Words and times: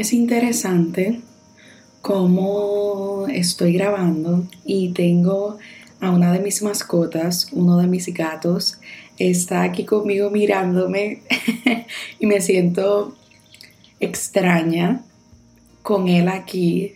Es 0.00 0.14
interesante 0.14 1.20
cómo 2.00 3.26
estoy 3.28 3.74
grabando 3.74 4.46
y 4.64 4.94
tengo 4.94 5.58
a 6.00 6.10
una 6.10 6.32
de 6.32 6.38
mis 6.38 6.62
mascotas, 6.62 7.48
uno 7.52 7.76
de 7.76 7.86
mis 7.86 8.06
gatos, 8.14 8.80
está 9.18 9.62
aquí 9.62 9.84
conmigo 9.84 10.30
mirándome 10.30 11.20
y 12.18 12.24
me 12.24 12.40
siento 12.40 13.14
extraña 14.00 15.02
con 15.82 16.08
él 16.08 16.28
aquí 16.28 16.94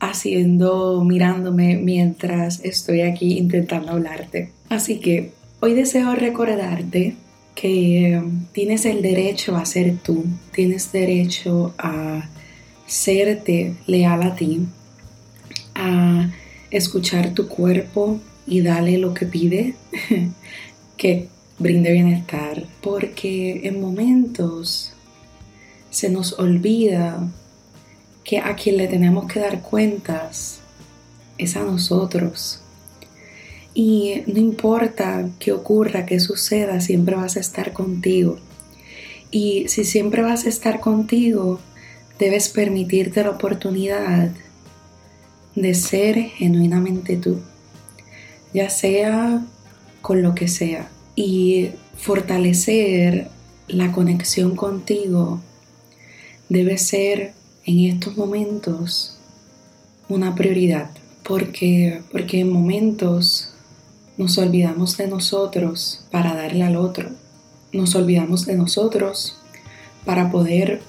haciendo, 0.00 1.04
mirándome 1.04 1.76
mientras 1.76 2.58
estoy 2.64 3.02
aquí 3.02 3.38
intentando 3.38 3.92
hablarte. 3.92 4.50
Así 4.68 4.98
que 4.98 5.30
hoy 5.60 5.74
deseo 5.74 6.16
recordarte 6.16 7.14
que 7.54 8.22
tienes 8.52 8.84
el 8.84 9.02
derecho 9.02 9.56
a 9.56 9.64
ser 9.64 9.98
tú, 9.98 10.24
tienes 10.52 10.92
derecho 10.92 11.74
a 11.78 12.28
serte 12.86 13.74
leal 13.86 14.22
a 14.22 14.34
ti, 14.34 14.66
a 15.74 16.30
escuchar 16.70 17.34
tu 17.34 17.48
cuerpo 17.48 18.20
y 18.46 18.60
darle 18.60 18.98
lo 18.98 19.14
que 19.14 19.26
pide, 19.26 19.74
que 20.96 21.28
brinde 21.58 21.92
bienestar, 21.92 22.64
porque 22.80 23.66
en 23.66 23.80
momentos 23.80 24.92
se 25.90 26.10
nos 26.10 26.38
olvida 26.38 27.30
que 28.24 28.38
a 28.38 28.56
quien 28.56 28.78
le 28.78 28.88
tenemos 28.88 29.30
que 29.30 29.40
dar 29.40 29.60
cuentas 29.62 30.60
es 31.38 31.56
a 31.56 31.64
nosotros. 31.64 32.61
Y 33.74 34.22
no 34.26 34.38
importa 34.38 35.28
qué 35.38 35.52
ocurra, 35.52 36.04
qué 36.04 36.20
suceda, 36.20 36.80
siempre 36.80 37.16
vas 37.16 37.36
a 37.36 37.40
estar 37.40 37.72
contigo. 37.72 38.38
Y 39.30 39.66
si 39.68 39.84
siempre 39.84 40.22
vas 40.22 40.44
a 40.44 40.50
estar 40.50 40.80
contigo, 40.80 41.58
debes 42.18 42.50
permitirte 42.50 43.22
la 43.22 43.30
oportunidad 43.30 44.30
de 45.54 45.74
ser 45.74 46.16
genuinamente 46.16 47.16
tú, 47.16 47.40
ya 48.52 48.70
sea 48.70 49.44
con 50.02 50.22
lo 50.22 50.34
que 50.34 50.48
sea, 50.48 50.88
y 51.16 51.70
fortalecer 51.96 53.28
la 53.68 53.92
conexión 53.92 54.56
contigo 54.56 55.40
debe 56.48 56.76
ser 56.78 57.32
en 57.64 57.80
estos 57.80 58.16
momentos 58.16 59.18
una 60.08 60.34
prioridad, 60.34 60.90
porque, 61.22 62.02
porque 62.10 62.40
en 62.40 62.52
momentos 62.52 63.51
nos 64.22 64.38
olvidamos 64.38 64.96
de 64.96 65.08
nosotros 65.08 66.04
para 66.12 66.34
darle 66.34 66.62
al 66.62 66.76
otro, 66.76 67.10
nos 67.72 67.96
olvidamos 67.96 68.46
de 68.46 68.54
nosotros 68.54 69.36
para 70.04 70.30
poder 70.30 70.80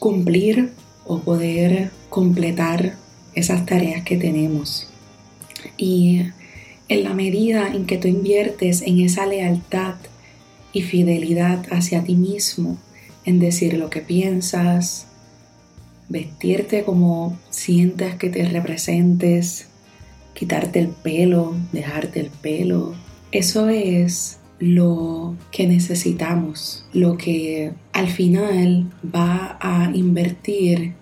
cumplir 0.00 0.72
o 1.04 1.20
poder 1.20 1.92
completar 2.10 2.96
esas 3.36 3.64
tareas 3.66 4.02
que 4.02 4.16
tenemos. 4.16 4.88
Y 5.76 6.22
en 6.88 7.04
la 7.04 7.14
medida 7.14 7.68
en 7.68 7.86
que 7.86 7.98
tú 7.98 8.08
inviertes 8.08 8.82
en 8.82 8.98
esa 9.00 9.26
lealtad 9.26 9.94
y 10.72 10.82
fidelidad 10.82 11.64
hacia 11.70 12.02
ti 12.02 12.16
mismo, 12.16 12.78
en 13.24 13.38
decir 13.38 13.74
lo 13.74 13.90
que 13.90 14.00
piensas, 14.00 15.06
vestirte 16.08 16.82
como 16.82 17.38
sientas 17.50 18.16
que 18.16 18.28
te 18.28 18.44
representes, 18.44 19.68
quitarte 20.36 20.80
el 20.80 20.88
pelo, 20.88 21.54
dejarte 21.72 22.20
el 22.20 22.30
pelo, 22.30 22.94
eso 23.32 23.68
es 23.68 24.38
lo 24.58 25.34
que 25.50 25.66
necesitamos, 25.66 26.84
lo 26.92 27.16
que 27.16 27.72
al 27.92 28.08
final 28.08 28.92
va 29.02 29.58
a 29.60 29.90
invertir 29.94 30.92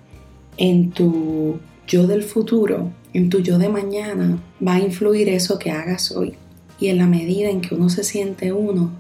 en 0.56 0.90
tu 0.90 1.58
yo 1.86 2.06
del 2.06 2.22
futuro, 2.22 2.92
en 3.12 3.28
tu 3.28 3.40
yo 3.40 3.58
de 3.58 3.68
mañana, 3.68 4.40
va 4.66 4.74
a 4.74 4.80
influir 4.80 5.28
eso 5.28 5.58
que 5.58 5.72
hagas 5.72 6.12
hoy. 6.12 6.34
Y 6.78 6.88
en 6.88 6.98
la 6.98 7.06
medida 7.06 7.50
en 7.50 7.60
que 7.60 7.74
uno 7.74 7.88
se 7.88 8.04
siente 8.04 8.52
uno 8.52 8.92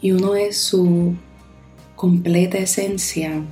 y 0.00 0.12
uno 0.12 0.36
es 0.36 0.58
su 0.58 1.14
completa 1.96 2.58
esencia, 2.58 3.42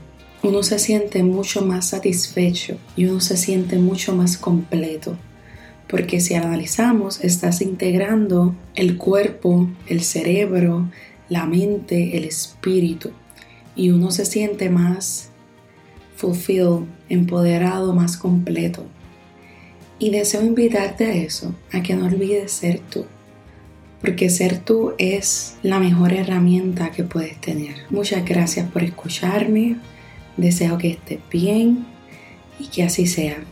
uno 0.43 0.63
se 0.63 0.79
siente 0.79 1.23
mucho 1.25 1.63
más 1.63 1.89
satisfecho 1.89 2.77
y 2.97 3.07
uno 3.07 3.21
se 3.21 3.37
siente 3.37 3.79
mucho 3.79 4.15
más 4.15 4.37
completo 4.37 5.17
porque 5.91 6.21
si 6.21 6.35
analizamos, 6.35 7.23
estás 7.25 7.61
integrando 7.61 8.55
el 8.77 8.97
cuerpo, 8.97 9.69
el 9.89 10.03
cerebro, 10.03 10.89
la 11.29 11.47
mente, 11.47 12.17
el 12.17 12.25
espíritu, 12.25 13.11
y 13.75 13.91
uno 13.91 14.13
se 14.13 14.25
siente 14.25 14.71
más 14.71 15.31
fulfilled, 16.15 16.85
empoderado, 17.09 17.93
más 17.93 18.17
completo. 18.17 18.87
Y 19.99 20.11
deseo 20.11 20.43
invitarte 20.43 21.07
a 21.07 21.15
eso, 21.15 21.55
a 21.73 21.83
que 21.83 21.97
no 21.97 22.07
olvides 22.07 22.53
ser 22.53 22.79
tú, 22.79 23.05
porque 24.01 24.31
ser 24.31 24.59
tú 24.59 24.93
es 24.97 25.57
la 25.63 25.81
mejor 25.81 26.13
herramienta 26.13 26.93
que 26.93 27.03
puedes 27.03 27.41
tener. 27.41 27.75
Muchas 27.91 28.25
gracias 28.25 28.71
por 28.71 28.85
escucharme, 28.85 29.77
deseo 30.37 30.79
que 30.79 30.91
estés 30.91 31.19
bien 31.31 31.85
y 32.61 32.69
que 32.69 32.85
así 32.85 33.07
sea. 33.07 33.43